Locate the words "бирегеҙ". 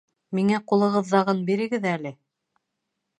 1.49-1.85